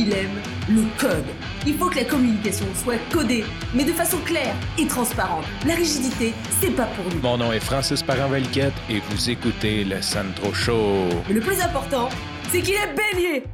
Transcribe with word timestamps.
il 0.00 0.14
aime 0.14 0.40
le 0.68 0.82
code. 0.98 1.26
Il 1.66 1.74
faut 1.74 1.90
que 1.90 1.96
la 1.96 2.04
communication 2.04 2.64
soit 2.74 2.98
codée, 3.12 3.44
mais 3.74 3.84
de 3.84 3.92
façon 3.92 4.16
claire 4.24 4.54
et 4.78 4.86
transparente. 4.86 5.44
La 5.66 5.74
rigidité, 5.74 6.32
c'est 6.60 6.74
pas 6.74 6.86
pour 6.86 7.04
nous. 7.12 7.20
Mon 7.20 7.36
nom 7.36 7.52
est 7.52 7.60
Francis 7.60 8.02
parent 8.02 8.32
et 8.34 9.00
vous 9.10 9.30
écoutez 9.30 9.84
le 9.84 10.00
Sandro 10.00 10.54
Show. 10.54 11.08
Mais 11.28 11.34
le 11.34 11.40
plus 11.40 11.60
important, 11.60 12.08
c'est 12.48 12.62
qu'il 12.62 12.74
est 12.74 12.94
bélier. 12.94 13.44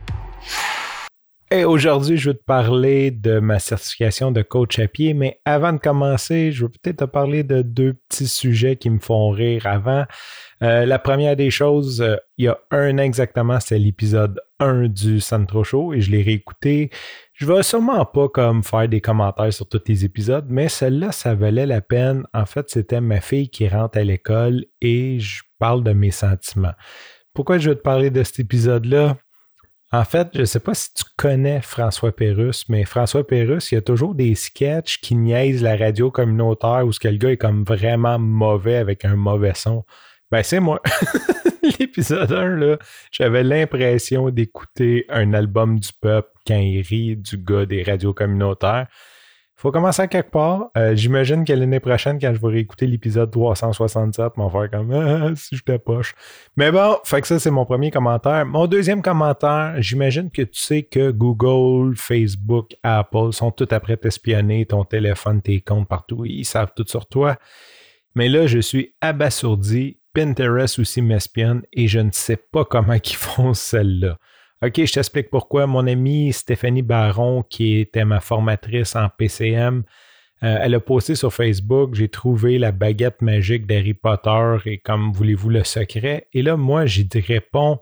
Et 1.50 1.64
aujourd'hui, 1.64 2.16
je 2.16 2.30
veux 2.30 2.36
te 2.36 2.44
parler 2.44 3.10
de 3.10 3.40
ma 3.40 3.58
certification 3.58 4.30
de 4.30 4.42
coach 4.42 4.78
à 4.78 4.86
pied, 4.86 5.14
mais 5.14 5.40
avant 5.44 5.72
de 5.72 5.78
commencer, 5.78 6.52
je 6.52 6.64
veux 6.64 6.68
peut-être 6.68 6.98
te 6.98 7.04
parler 7.04 7.42
de 7.42 7.62
deux 7.62 7.94
petits 8.08 8.28
sujets 8.28 8.76
qui 8.76 8.90
me 8.90 9.00
font 9.00 9.30
rire 9.30 9.66
avant. 9.66 10.04
Euh, 10.62 10.86
la 10.86 10.98
première 10.98 11.36
des 11.36 11.50
choses, 11.50 12.00
euh, 12.00 12.16
il 12.38 12.46
y 12.46 12.48
a 12.48 12.58
un 12.70 12.98
an 12.98 13.02
exactement, 13.02 13.60
c'était 13.60 13.78
l'épisode 13.78 14.40
1 14.58 14.88
du 14.88 15.20
Centro 15.20 15.64
Show 15.64 15.92
et 15.92 16.00
je 16.00 16.10
l'ai 16.10 16.22
réécouté. 16.22 16.90
Je 17.34 17.46
vais 17.46 17.62
sûrement 17.62 18.06
pas 18.06 18.28
comme 18.30 18.62
faire 18.62 18.88
des 18.88 19.02
commentaires 19.02 19.52
sur 19.52 19.68
tous 19.68 19.82
les 19.86 20.06
épisodes, 20.06 20.46
mais 20.48 20.68
celle-là, 20.70 21.12
ça 21.12 21.34
valait 21.34 21.66
la 21.66 21.82
peine. 21.82 22.24
En 22.32 22.46
fait, 22.46 22.70
c'était 22.70 23.02
ma 23.02 23.20
fille 23.20 23.50
qui 23.50 23.68
rentre 23.68 23.98
à 23.98 24.04
l'école 24.04 24.64
et 24.80 25.20
je 25.20 25.42
parle 25.58 25.84
de 25.84 25.92
mes 25.92 26.10
sentiments. 26.10 26.74
Pourquoi 27.34 27.58
je 27.58 27.68
veux 27.68 27.76
te 27.76 27.82
parler 27.82 28.08
de 28.08 28.22
cet 28.22 28.40
épisode-là? 28.40 29.18
En 29.92 30.04
fait, 30.04 30.28
je 30.34 30.40
ne 30.40 30.44
sais 30.46 30.60
pas 30.60 30.74
si 30.74 30.92
tu 30.94 31.04
connais 31.16 31.60
François 31.60 32.14
Pérusse, 32.14 32.64
mais 32.68 32.84
François 32.84 33.26
Pérusse, 33.26 33.70
il 33.70 33.76
y 33.76 33.78
a 33.78 33.82
toujours 33.82 34.14
des 34.14 34.34
sketchs 34.34 35.00
qui 35.00 35.14
niaisent 35.14 35.62
la 35.62 35.76
radio 35.76 36.10
communautaire 36.10 36.84
où 36.86 36.92
ce 36.92 36.98
que 36.98 37.08
le 37.08 37.18
gars 37.18 37.30
est 37.30 37.36
comme 37.36 37.62
vraiment 37.62 38.18
mauvais 38.18 38.76
avec 38.76 39.04
un 39.04 39.16
mauvais 39.16 39.54
son. 39.54 39.84
Ben, 40.30 40.42
c'est 40.42 40.60
moi. 40.60 40.80
L'épisode 41.78 42.32
1, 42.32 42.56
là, 42.56 42.78
j'avais 43.10 43.42
l'impression 43.42 44.30
d'écouter 44.30 45.04
un 45.08 45.32
album 45.34 45.78
du 45.78 45.90
peuple 46.00 46.30
quand 46.46 46.58
il 46.58 46.80
rit 46.82 47.16
du 47.16 47.38
gars 47.38 47.66
des 47.66 47.82
radios 47.82 48.14
communautaires 48.14 48.86
faut 49.56 49.72
commencer 49.72 50.02
à 50.02 50.06
quelque 50.06 50.30
part. 50.30 50.70
Euh, 50.76 50.94
j'imagine 50.94 51.44
que 51.44 51.52
l'année 51.52 51.80
prochaine, 51.80 52.18
quand 52.20 52.32
je 52.34 52.40
vais 52.40 52.48
réécouter 52.48 52.86
l'épisode 52.86 53.30
367, 53.30 54.36
m'en 54.36 54.50
faire 54.50 54.70
comme 54.70 54.92
ah, 54.92 55.34
si 55.34 55.56
je 55.56 55.76
poche. 55.78 56.14
Mais 56.56 56.70
bon, 56.70 56.98
fait 57.04 57.22
que 57.22 57.26
ça, 57.26 57.38
c'est 57.38 57.50
mon 57.50 57.64
premier 57.64 57.90
commentaire. 57.90 58.44
Mon 58.44 58.66
deuxième 58.66 59.00
commentaire, 59.00 59.74
j'imagine 59.78 60.30
que 60.30 60.42
tu 60.42 60.60
sais 60.60 60.82
que 60.82 61.10
Google, 61.10 61.96
Facebook, 61.96 62.76
Apple 62.82 63.32
sont 63.32 63.50
tout 63.50 63.68
après 63.70 63.96
t'espionner, 63.96 64.66
ton 64.66 64.84
téléphone, 64.84 65.40
tes 65.40 65.62
comptes 65.62 65.88
partout. 65.88 66.26
Ils 66.26 66.44
savent 66.44 66.72
tout 66.76 66.84
sur 66.86 67.06
toi. 67.06 67.36
Mais 68.14 68.28
là, 68.28 68.46
je 68.46 68.58
suis 68.58 68.94
abasourdi. 69.00 70.00
Pinterest 70.16 70.78
aussi 70.78 71.02
m'espionne 71.02 71.62
et 71.74 71.88
je 71.88 71.98
ne 71.98 72.10
sais 72.10 72.38
pas 72.38 72.64
comment 72.64 72.94
ils 72.94 73.16
font 73.16 73.52
celle-là. 73.52 74.16
OK, 74.62 74.72
je 74.82 74.90
t'explique 74.90 75.28
pourquoi. 75.28 75.66
Mon 75.66 75.86
amie 75.86 76.32
Stéphanie 76.32 76.80
Baron, 76.80 77.42
qui 77.42 77.78
était 77.80 78.06
ma 78.06 78.20
formatrice 78.20 78.96
en 78.96 79.10
PCM, 79.10 79.82
euh, 80.42 80.58
elle 80.62 80.74
a 80.74 80.80
posté 80.80 81.16
sur 81.16 81.34
Facebook 81.34 81.94
J'ai 81.94 82.08
trouvé 82.08 82.58
la 82.58 82.72
baguette 82.72 83.20
magique 83.20 83.66
d'Harry 83.66 83.92
Potter 83.92 84.56
et 84.64 84.78
comme 84.78 85.12
voulez-vous 85.12 85.50
le 85.50 85.64
secret? 85.64 86.28
Et 86.32 86.40
là, 86.40 86.56
moi, 86.56 86.86
j'y 86.86 87.06
réponds 87.14 87.78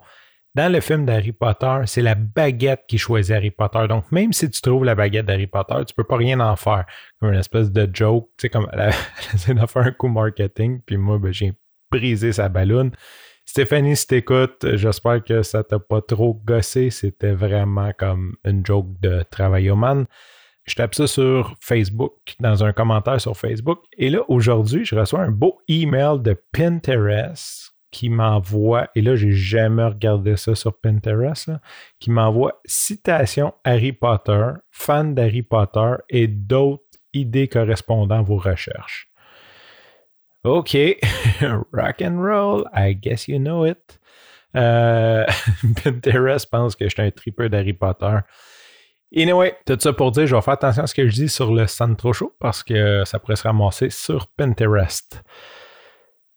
dans 0.57 0.73
le 0.73 0.81
film 0.81 1.07
d'Harry 1.07 1.33
Potter, 1.33 1.83
c'est 1.87 2.03
la 2.03 2.17
baguette 2.17 2.83
qui 2.89 2.99
choisit 2.99 3.37
Harry 3.37 3.53
Potter. 3.53 3.87
Donc, 3.89 4.11
même 4.11 4.33
si 4.33 4.51
tu 4.51 4.61
trouves 4.61 4.85
la 4.85 4.97
baguette 4.97 5.27
d'Harry 5.27 5.47
Potter, 5.47 5.77
tu 5.87 5.95
peux 5.95 6.05
pas 6.05 6.17
rien 6.17 6.41
en 6.41 6.57
faire. 6.57 6.85
Comme 7.21 7.33
une 7.33 7.39
espèce 7.39 7.71
de 7.71 7.89
joke, 7.93 8.29
tu 8.37 8.43
sais, 8.43 8.49
comme 8.49 8.69
elle, 8.73 8.93
essaie 9.35 9.55
de 9.55 9.67
faire 9.67 9.83
un 9.83 9.93
coup 9.93 10.09
marketing, 10.09 10.81
puis 10.85 10.97
moi, 10.97 11.19
ben, 11.19 11.33
j'ai 11.33 11.53
brisé 11.95 12.33
sa 12.33 12.49
ballonne. 12.49 12.91
Stéphanie, 13.47 13.97
si 13.97 14.07
t'écoutes, 14.09 14.67
j'espère 14.75 15.23
que 15.23 15.43
ça 15.43 15.63
t'a 15.63 15.79
pas 15.79 16.01
trop 16.01 16.41
gossé. 16.45 16.91
C'était 16.91 17.33
vraiment 17.33 17.93
comme 17.97 18.35
une 18.45 18.67
joke 18.67 18.89
de 19.01 19.23
travailloman. 19.31 20.07
Je 20.65 20.75
tape 20.75 20.95
ça 20.95 21.07
sur 21.07 21.55
Facebook, 21.61 22.35
dans 22.41 22.65
un 22.65 22.73
commentaire 22.73 23.21
sur 23.21 23.37
Facebook. 23.37 23.81
Et 23.97 24.09
là, 24.11 24.21
aujourd'hui, 24.29 24.85
je 24.85 24.97
reçois 24.97 25.21
un 25.21 25.31
beau 25.31 25.61
email 25.69 26.21
de 26.21 26.37
Pinterest 26.53 27.73
qui 27.91 28.09
m'envoie, 28.09 28.89
et 28.97 29.03
là, 29.03 29.15
j'ai 29.15 29.31
jamais 29.31 29.85
regardé 29.85 30.37
ça 30.37 30.57
sur 30.57 30.81
Pinterest, 30.81 31.51
qui 32.01 32.11
m'envoie 32.11 32.61
citation 32.65 33.55
Harry 33.63 33.93
Potter, 33.93 34.47
fan 34.73 35.15
d'Harry 35.15 35.43
Potter 35.43 35.93
et 36.09 36.27
d'autres 36.27 36.83
idées 37.13 37.47
correspondant 37.47 38.19
à 38.19 38.23
vos 38.23 38.39
recherches. 38.39 39.14
OK, 40.45 41.01
rock 41.73 42.03
and 42.03 42.23
roll, 42.23 42.67
I 42.75 42.93
guess 42.93 43.29
you 43.29 43.39
know 43.39 43.65
it. 43.65 43.99
Euh, 44.55 45.25
Pinterest 45.83 46.51
pense 46.51 46.77
que 46.77 46.85
je 46.85 46.91
suis 46.91 47.03
un 47.03 47.11
tripeur 47.11 47.49
d'Harry 47.49 47.73
Potter. 47.73 48.19
Anyway, 49.17 49.57
tout 49.65 49.79
ça 49.81 49.93
pour 49.95 50.11
dire, 50.11 50.27
je 50.27 50.35
vais 50.35 50.43
faire 50.43 50.55
attention 50.55 50.83
à 50.83 50.87
ce 50.87 50.95
que 50.95 51.09
je 51.09 51.15
dis 51.15 51.29
sur 51.31 51.55
le 51.55 51.67
Centro 51.67 52.13
Show 52.13 52.37
parce 52.41 52.63
que 52.63 53.05
ça 53.05 53.19
pourrait 53.19 53.37
se 53.37 53.45
ramasser 53.45 53.89
sur 53.89 54.27
Pinterest. 54.37 55.23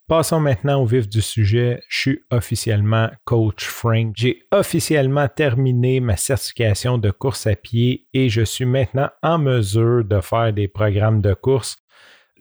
Passons 0.08 0.40
maintenant 0.40 0.82
au 0.82 0.86
vif 0.86 1.10
du 1.10 1.22
sujet. 1.22 1.82
Je 1.90 2.00
suis 2.00 2.20
officiellement 2.32 3.10
coach 3.26 3.66
Frank. 3.66 4.14
J'ai 4.16 4.48
officiellement 4.54 5.28
terminé 5.28 6.00
ma 6.00 6.16
certification 6.16 6.98
de 6.98 7.12
course 7.12 7.46
à 7.46 7.58
pied 7.58 8.08
et 8.14 8.30
je 8.30 8.44
suis 8.44 8.64
maintenant 8.64 9.10
en 9.22 9.38
mesure 9.38 10.06
de 10.06 10.22
faire 10.22 10.54
des 10.54 10.70
programmes 10.70 11.20
de 11.20 11.34
course 11.34 11.78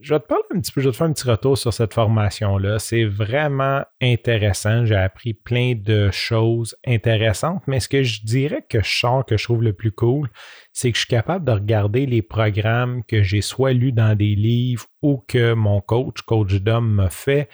je 0.01 0.15
vais 0.15 0.21
te 0.21 0.27
parler 0.27 0.45
un 0.55 0.61
petit 0.61 0.73
peu, 0.73 0.81
je 0.81 0.89
vais 0.89 0.93
te 0.93 0.97
faire 0.97 1.07
un 1.07 1.13
petit 1.13 1.29
retour 1.29 1.57
sur 1.57 1.73
cette 1.73 1.95
formation-là. 1.95 2.79
C'est 2.79 3.05
vraiment 3.05 3.83
intéressant. 4.01 4.85
J'ai 4.85 4.97
appris 4.97 5.35
plein 5.35 5.75
de 5.75 6.11
choses 6.11 6.77
intéressantes, 6.87 7.63
mais 7.67 7.81
ce 7.81 7.89
que 7.89 8.03
je 8.03 8.23
dirais 8.25 8.65
que 8.69 8.83
je 8.83 8.99
sens 8.99 9.25
que 9.27 9.37
je 9.37 9.45
trouve 9.45 9.63
le 9.63 9.73
plus 9.73 9.93
cool, 9.93 10.29
c'est 10.73 10.91
que 10.91 10.97
je 10.97 11.03
suis 11.03 11.11
capable 11.11 11.45
de 11.45 11.53
regarder 11.53 12.07
les 12.07 12.23
programmes 12.23 13.03
que 13.05 13.23
j'ai 13.23 13.41
soit 13.41 13.73
lus 13.73 13.93
dans 13.93 14.17
des 14.17 14.35
livres 14.35 14.87
ou 15.03 15.23
que 15.27 15.55
mon 15.55 15.81
coach, 15.81 16.23
coach 16.23 16.55
Dom, 16.55 16.87
m'a 16.87 17.11
fait 17.11 17.49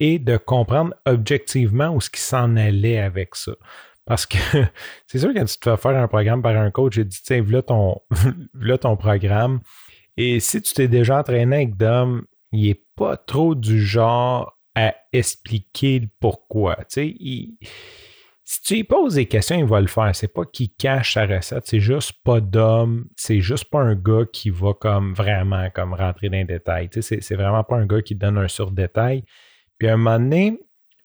et 0.00 0.18
de 0.18 0.36
comprendre 0.36 0.94
objectivement 1.06 1.94
où 1.94 2.00
ce 2.00 2.10
qui 2.10 2.20
s'en 2.20 2.56
allait 2.56 2.98
avec 2.98 3.36
ça. 3.36 3.52
Parce 4.06 4.26
que 4.26 4.38
c'est 5.06 5.18
sûr 5.18 5.32
que 5.32 5.38
quand 5.38 5.44
tu 5.44 5.58
te 5.58 5.76
fais 5.76 5.80
faire 5.80 5.96
un 5.96 6.08
programme 6.08 6.42
par 6.42 6.56
un 6.56 6.70
coach, 6.70 6.94
j'ai 6.94 7.04
dit, 7.04 7.20
tiens, 7.22 7.42
voilà 7.42 7.62
ton, 7.62 8.00
ton 8.80 8.96
programme 8.96 9.60
et 10.16 10.40
si 10.40 10.62
tu 10.62 10.74
t'es 10.74 10.88
déjà 10.88 11.18
entraîné 11.18 11.56
avec 11.56 11.76
Dom, 11.76 12.24
il 12.52 12.68
n'est 12.68 12.82
pas 12.96 13.16
trop 13.16 13.54
du 13.54 13.84
genre 13.84 14.58
à 14.74 14.94
expliquer 15.12 16.00
le 16.00 16.08
pourquoi. 16.20 16.76
Tu 16.76 16.84
sais, 16.88 17.16
si 18.46 18.60
tu 18.62 18.74
lui 18.74 18.84
poses 18.84 19.14
des 19.14 19.26
questions, 19.26 19.56
il 19.56 19.64
va 19.64 19.80
le 19.80 19.86
faire. 19.86 20.14
C'est 20.14 20.32
pas 20.32 20.44
qu'il 20.44 20.70
cache 20.74 21.14
sa 21.14 21.26
recette, 21.26 21.66
c'est 21.66 21.80
juste 21.80 22.12
pas 22.24 22.40
d'homme, 22.40 23.06
c'est 23.16 23.40
juste 23.40 23.64
pas 23.70 23.80
un 23.80 23.94
gars 23.94 24.24
qui 24.30 24.50
va 24.50 24.74
comme 24.74 25.14
vraiment 25.14 25.68
comme 25.70 25.94
rentrer 25.94 26.28
dans 26.28 26.38
les 26.38 26.44
détails. 26.44 26.90
Tu 26.90 27.02
sais, 27.02 27.20
c'est 27.20 27.36
vraiment 27.36 27.64
pas 27.64 27.76
un 27.76 27.86
gars 27.86 28.02
qui 28.02 28.14
donne 28.14 28.38
un 28.38 28.48
sur-détail. 28.48 29.24
Puis 29.78 29.88
à 29.88 29.94
un 29.94 29.96
moment 29.96 30.18
donné, 30.18 30.58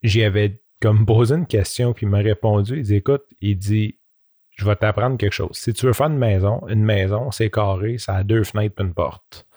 j'y 0.04 0.24
avais 0.24 0.62
comme 0.82 1.06
posé 1.06 1.36
une 1.36 1.48
question, 1.48 1.94
puis 1.94 2.06
il 2.06 2.10
m'a 2.10 2.20
répondu. 2.20 2.78
Il 2.78 2.84
dit 2.84 2.96
Écoute, 2.96 3.24
il 3.42 3.58
dit 3.58 3.99
je 4.60 4.66
vais 4.66 4.76
t'apprendre 4.76 5.18
quelque 5.18 5.34
chose. 5.34 5.52
Si 5.54 5.72
tu 5.74 5.86
veux 5.86 5.94
faire 5.94 6.08
une 6.08 6.18
maison, 6.18 6.62
une 6.68 6.84
maison, 6.84 7.32
c'est 7.32 7.50
carré, 7.50 7.98
ça 7.98 8.16
a 8.16 8.24
deux 8.24 8.44
fenêtres 8.44 8.76
et 8.80 8.84
une 8.84 8.94
porte. 8.94 9.48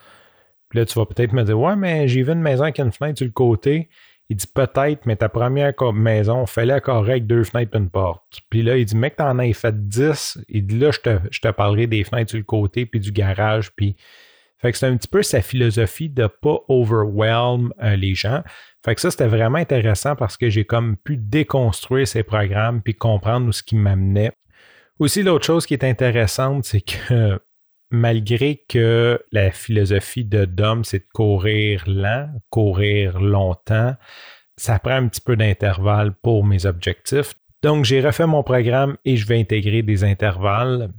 Puis 0.68 0.78
là, 0.78 0.86
tu 0.86 0.96
vas 0.98 1.06
peut-être 1.06 1.32
me 1.32 1.42
dire, 1.42 1.58
ouais, 1.58 1.74
mais 1.74 2.06
j'ai 2.06 2.22
vu 2.22 2.32
une 2.32 2.40
maison 2.40 2.62
avec 2.62 2.78
une 2.78 2.92
fenêtre 2.92 3.18
sur 3.18 3.26
le 3.26 3.32
côté. 3.32 3.88
Il 4.28 4.36
dit 4.36 4.46
peut-être, 4.46 5.04
mais 5.06 5.16
ta 5.16 5.28
première 5.28 5.74
maison, 5.92 6.46
fallait 6.46 6.80
carré 6.80 7.12
avec 7.12 7.26
deux 7.26 7.42
fenêtres 7.42 7.74
et 7.74 7.78
une 7.78 7.90
porte. 7.90 8.40
Puis 8.48 8.62
là, 8.62 8.76
il 8.76 8.84
dit, 8.84 8.96
mec, 8.96 9.16
t'en 9.16 9.38
as 9.40 9.52
fait 9.52 9.88
10. 9.88 10.38
Il 10.48 10.66
dit, 10.66 10.78
là, 10.78 10.92
je 10.92 11.00
te, 11.00 11.18
je 11.30 11.40
te 11.40 11.48
parlerai 11.48 11.88
des 11.88 12.04
fenêtres 12.04 12.30
sur 12.30 12.38
le 12.38 12.44
côté, 12.44 12.86
puis 12.86 13.00
du 13.00 13.12
garage, 13.12 13.72
puis. 13.74 13.96
Fait 14.58 14.70
que 14.70 14.78
c'est 14.78 14.86
un 14.86 14.96
petit 14.96 15.08
peu 15.08 15.24
sa 15.24 15.42
philosophie 15.42 16.08
de 16.08 16.28
pas 16.28 16.58
overwhelm 16.68 17.72
euh, 17.82 17.96
les 17.96 18.14
gens. 18.14 18.44
Fait 18.84 18.94
que 18.94 19.00
ça, 19.00 19.10
c'était 19.10 19.26
vraiment 19.26 19.58
intéressant 19.58 20.14
parce 20.14 20.36
que 20.36 20.50
j'ai 20.50 20.64
comme 20.64 20.96
pu 20.96 21.16
déconstruire 21.16 22.06
ces 22.06 22.22
programmes 22.22 22.80
puis 22.80 22.94
comprendre 22.94 23.48
où 23.48 23.52
ce 23.52 23.64
qui 23.64 23.74
m'amenait. 23.74 24.30
Aussi, 24.98 25.22
l'autre 25.22 25.44
chose 25.44 25.66
qui 25.66 25.74
est 25.74 25.84
intéressante, 25.84 26.64
c'est 26.64 26.80
que 26.80 27.40
malgré 27.90 28.64
que 28.68 29.20
la 29.32 29.50
philosophie 29.50 30.24
de 30.24 30.44
Dom, 30.44 30.84
c'est 30.84 31.00
de 31.00 31.08
courir 31.12 31.84
lent, 31.86 32.30
courir 32.50 33.20
longtemps, 33.20 33.94
ça 34.56 34.78
prend 34.78 34.94
un 34.94 35.08
petit 35.08 35.20
peu 35.20 35.36
d'intervalle 35.36 36.12
pour 36.22 36.44
mes 36.44 36.66
objectifs. 36.66 37.34
Donc, 37.62 37.84
j'ai 37.84 38.00
refait 38.00 38.26
mon 38.26 38.42
programme 38.42 38.96
et 39.04 39.16
je 39.16 39.26
vais 39.26 39.38
intégrer 39.38 39.82
des 39.82 40.04
intervalles. 40.04 40.90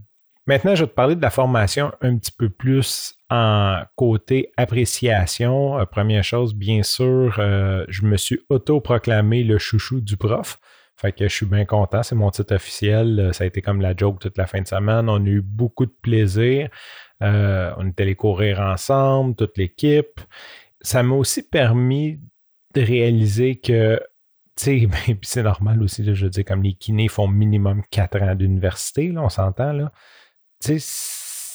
Maintenant, 0.45 0.75
je 0.75 0.84
vais 0.84 0.90
te 0.90 0.94
parler 0.94 1.16
de 1.16 1.22
la 1.22 1.30
formation 1.30 1.92
un 2.01 2.18
petit 2.18 2.31
peu 2.31 2.50
plus 2.50 3.16
en 3.30 3.81
côté 3.95 4.51
appréciation. 4.57 5.80
Euh, 5.80 5.86
première 5.86 6.24
chose, 6.24 6.54
bien 6.54 6.84
sûr, 6.84 7.36
euh, 7.40 7.86
je 7.88 8.04
me 8.04 8.18
suis 8.18 8.40
autoproclamé 8.50 9.44
le 9.44 9.57
chouchou 9.57 10.01
du 10.01 10.18
prof. 10.18 10.60
Fait 10.95 11.12
que 11.12 11.28
je 11.28 11.34
suis 11.34 11.45
bien 11.45 11.66
content. 11.66 12.04
C'est 12.04 12.16
mon 12.16 12.31
titre 12.31 12.56
officiel. 12.56 13.19
Euh, 13.19 13.34
ça 13.34 13.44
a 13.44 13.48
été 13.48 13.62
comme 13.62 13.81
la 13.81 13.95
joke 13.95 14.19
toute 14.19 14.38
la 14.38 14.48
fin 14.48 14.62
de 14.62 14.68
semaine. 14.68 15.10
On 15.10 15.24
a 15.25 15.28
eu 15.28 15.42
beaucoup 15.42 15.86
de 15.86 15.95
plaisir. 16.01 16.69
Euh, 17.22 17.74
on 17.78 17.88
est 17.88 18.00
allé 18.00 18.16
courir 18.16 18.60
ensemble, 18.60 19.36
toute 19.36 19.57
l'équipe. 19.57 20.22
Ça 20.81 21.04
m'a 21.04 21.16
aussi 21.16 21.44
permis 21.44 22.19
de 22.75 22.81
réaliser 22.81 23.56
que 23.56 24.00
sais, 24.56 24.86
ben, 25.07 25.18
c'est 25.22 25.44
normal 25.44 25.81
aussi, 25.81 26.04
je 26.04 26.25
veux 26.25 26.30
dire, 26.30 26.45
comme 26.45 26.63
les 26.63 26.74
kinés 26.74 27.07
font 27.07 27.28
minimum 27.28 27.84
4 27.92 28.22
ans 28.22 28.36
d'université, 28.36 29.12
là, 29.12 29.24
on 29.24 29.30
s'entend, 29.30 29.74
là. 29.74 29.92
Tu 30.62 30.80
sais, 30.80 30.86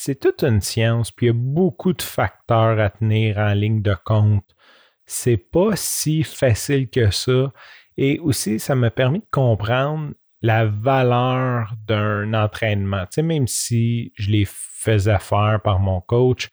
c'est 0.00 0.20
toute 0.20 0.42
une 0.42 0.60
science, 0.60 1.10
puis 1.10 1.26
il 1.26 1.28
y 1.28 1.30
a 1.30 1.34
beaucoup 1.34 1.92
de 1.92 2.02
facteurs 2.02 2.78
à 2.78 2.90
tenir 2.90 3.38
en 3.38 3.52
ligne 3.54 3.82
de 3.82 3.94
compte. 4.04 4.44
C'est 5.06 5.38
pas 5.38 5.76
si 5.76 6.22
facile 6.22 6.88
que 6.88 7.10
ça. 7.10 7.52
Et 7.98 8.20
aussi, 8.20 8.60
ça 8.60 8.76
m'a 8.76 8.90
permis 8.90 9.18
de 9.18 9.26
comprendre 9.30 10.12
la 10.40 10.66
valeur 10.66 11.74
d'un 11.88 12.32
entraînement. 12.32 13.02
Tu 13.06 13.14
sais, 13.16 13.22
même 13.22 13.48
si 13.48 14.12
je 14.14 14.30
les 14.30 14.44
faisais 14.46 15.18
faire 15.18 15.60
par 15.64 15.80
mon 15.80 16.00
coach, 16.00 16.48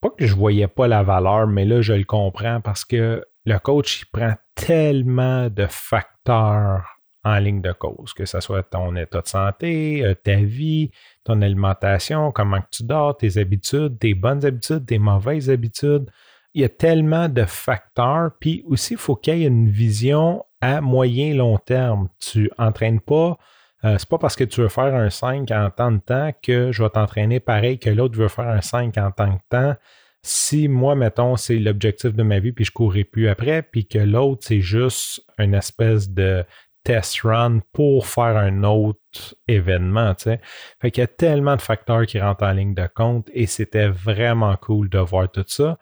pas 0.00 0.10
que 0.10 0.24
je 0.24 0.36
voyais 0.36 0.68
pas 0.68 0.86
la 0.86 1.02
valeur, 1.02 1.48
mais 1.48 1.64
là, 1.64 1.80
je 1.80 1.94
le 1.94 2.04
comprends 2.04 2.60
parce 2.60 2.84
que 2.84 3.24
le 3.44 3.58
coach, 3.58 4.02
il 4.02 4.06
prend 4.06 4.34
tellement 4.54 5.50
de 5.50 5.66
facteurs 5.68 6.84
en 7.24 7.38
ligne 7.40 7.60
de 7.60 7.72
cause, 7.72 8.12
que 8.14 8.24
ce 8.24 8.38
soit 8.38 8.62
ton 8.62 8.94
état 8.94 9.20
de 9.20 9.26
santé, 9.26 10.04
euh, 10.04 10.14
ta 10.14 10.36
vie, 10.36 10.92
ton 11.24 11.42
alimentation, 11.42 12.30
comment 12.30 12.60
tu 12.70 12.84
dors, 12.84 13.16
tes 13.16 13.36
habitudes, 13.38 13.98
tes 13.98 14.14
bonnes 14.14 14.44
habitudes, 14.44 14.86
tes 14.86 15.00
mauvaises 15.00 15.50
habitudes. 15.50 16.08
Il 16.54 16.62
y 16.62 16.64
a 16.64 16.68
tellement 16.68 17.28
de 17.28 17.44
facteurs. 17.44 18.30
Puis 18.40 18.64
aussi, 18.66 18.94
il 18.94 18.98
faut 18.98 19.16
qu'il 19.16 19.38
y 19.38 19.44
ait 19.44 19.46
une 19.46 19.68
vision 19.68 20.44
à 20.60 20.80
moyen 20.80 21.34
long 21.34 21.58
terme. 21.58 22.08
Tu 22.18 22.50
n'entraînes 22.58 23.00
pas. 23.00 23.38
Euh, 23.84 23.96
c'est 23.98 24.08
pas 24.08 24.18
parce 24.18 24.34
que 24.34 24.44
tu 24.44 24.60
veux 24.60 24.68
faire 24.68 24.94
un 24.94 25.10
5 25.10 25.50
en 25.52 25.70
temps 25.70 25.92
de 25.92 25.98
temps 25.98 26.32
que 26.42 26.72
je 26.72 26.82
vais 26.82 26.90
t'entraîner 26.90 27.38
pareil 27.38 27.78
que 27.78 27.90
l'autre 27.90 28.18
veut 28.18 28.28
faire 28.28 28.48
un 28.48 28.60
5 28.60 28.96
en 28.98 29.10
temps 29.12 29.32
de 29.34 29.38
temps. 29.48 29.76
Si 30.22 30.66
moi, 30.66 30.96
mettons, 30.96 31.36
c'est 31.36 31.58
l'objectif 31.58 32.12
de 32.12 32.22
ma 32.24 32.40
vie, 32.40 32.50
puis 32.50 32.64
je 32.64 32.72
courrai 32.72 33.04
plus 33.04 33.28
après, 33.28 33.62
puis 33.62 33.86
que 33.86 34.00
l'autre, 34.00 34.42
c'est 34.44 34.60
juste 34.60 35.22
une 35.38 35.54
espèce 35.54 36.10
de 36.10 36.44
test 36.82 37.20
run 37.20 37.60
pour 37.72 38.06
faire 38.06 38.36
un 38.36 38.64
autre 38.64 39.36
événement, 39.46 40.14
tu 40.14 40.24
sais. 40.24 40.40
Fait 40.80 40.90
qu'il 40.90 41.02
y 41.02 41.04
a 41.04 41.08
tellement 41.08 41.54
de 41.54 41.60
facteurs 41.60 42.06
qui 42.06 42.18
rentrent 42.20 42.44
en 42.44 42.52
ligne 42.52 42.74
de 42.74 42.88
compte 42.92 43.28
et 43.32 43.46
c'était 43.46 43.88
vraiment 43.88 44.56
cool 44.56 44.88
de 44.88 44.98
voir 44.98 45.30
tout 45.30 45.44
ça. 45.46 45.78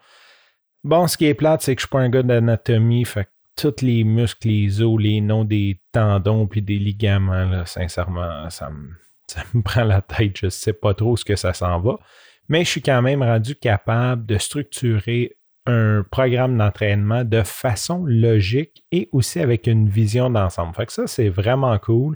Bon, 0.87 1.05
ce 1.05 1.17
qui 1.17 1.25
est 1.25 1.33
plate, 1.33 1.63
c'est 1.63 1.75
que 1.75 1.81
je 1.81 1.85
suis 1.85 1.91
pas 1.91 1.99
un 1.99 2.07
gars 2.07 2.23
d'anatomie, 2.23 3.03
fait 3.03 3.25
que 3.25 3.29
tous 3.57 3.83
les 3.83 4.05
muscles, 4.05 4.47
les 4.47 4.81
os, 4.81 4.97
les 4.97 5.19
noms 5.19 5.43
des 5.43 5.81
tendons 5.91 6.47
puis 6.47 6.61
des 6.61 6.79
ligaments, 6.79 7.65
sincèrement, 7.65 8.49
ça 8.49 8.69
me, 8.69 9.61
prend 9.63 9.83
la 9.83 10.01
tête. 10.01 10.37
Je 10.37 10.47
sais 10.47 10.71
pas 10.71 10.93
trop 10.93 11.17
ce 11.17 11.25
que 11.25 11.35
ça 11.35 11.51
s'en 11.51 11.81
va. 11.81 11.97
Mais 12.47 12.63
je 12.63 12.69
suis 12.69 12.81
quand 12.81 13.01
même 13.01 13.21
rendu 13.21 13.57
capable 13.57 14.25
de 14.25 14.37
structurer 14.37 15.35
un 15.65 16.05
programme 16.09 16.57
d'entraînement 16.57 17.25
de 17.25 17.43
façon 17.43 18.05
logique 18.05 18.85
et 18.93 19.09
aussi 19.11 19.41
avec 19.41 19.67
une 19.67 19.89
vision 19.89 20.29
d'ensemble. 20.29 20.73
Fait 20.73 20.85
que 20.85 20.93
ça, 20.93 21.05
c'est 21.05 21.27
vraiment 21.27 21.77
cool. 21.79 22.15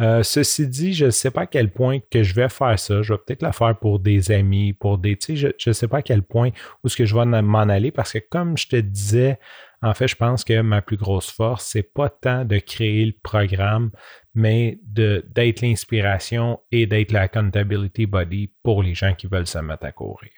Euh, 0.00 0.22
ceci 0.22 0.66
dit, 0.66 0.94
je 0.94 1.06
ne 1.06 1.10
sais 1.10 1.30
pas 1.30 1.42
à 1.42 1.46
quel 1.46 1.70
point 1.70 1.98
que 2.10 2.22
je 2.22 2.34
vais 2.34 2.48
faire 2.48 2.78
ça. 2.78 3.02
Je 3.02 3.12
vais 3.12 3.18
peut-être 3.18 3.42
le 3.42 3.52
faire 3.52 3.78
pour 3.78 3.98
des 3.98 4.30
amis, 4.32 4.72
pour 4.72 4.98
des. 4.98 5.16
Tu 5.16 5.36
sais, 5.36 5.52
je 5.58 5.70
ne 5.70 5.72
sais 5.72 5.88
pas 5.88 5.98
à 5.98 6.02
quel 6.02 6.22
point 6.22 6.50
où 6.82 6.86
est-ce 6.86 6.96
que 6.96 7.04
je 7.04 7.14
vais 7.14 7.24
m'en 7.42 7.58
aller 7.60 7.90
parce 7.90 8.12
que 8.12 8.18
comme 8.18 8.56
je 8.56 8.68
te 8.68 8.76
disais, 8.76 9.38
en 9.82 9.94
fait, 9.94 10.08
je 10.08 10.16
pense 10.16 10.44
que 10.44 10.60
ma 10.60 10.82
plus 10.82 10.96
grosse 10.96 11.30
force, 11.30 11.66
c'est 11.66 11.82
pas 11.82 12.08
tant 12.08 12.44
de 12.44 12.58
créer 12.58 13.04
le 13.04 13.14
programme, 13.22 13.90
mais 14.34 14.78
d'être 14.84 15.62
l'inspiration 15.62 16.60
et 16.70 16.86
d'être 16.86 17.12
la 17.12 17.28
body 17.28 18.52
pour 18.62 18.82
les 18.82 18.94
gens 18.94 19.14
qui 19.14 19.26
veulent 19.26 19.46
se 19.46 19.58
mettre 19.58 19.86
à 19.86 19.92
courir. 19.92 20.30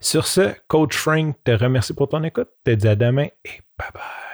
Sur 0.00 0.26
ce, 0.26 0.54
Coach 0.68 0.96
Frank 0.96 1.36
te 1.44 1.50
remercie 1.50 1.92
pour 1.92 2.08
ton 2.08 2.22
écoute, 2.24 2.48
te 2.64 2.70
dis 2.70 2.88
à 2.88 2.96
demain 2.96 3.28
et 3.44 3.60
bye 3.76 3.90
bye. 3.92 4.27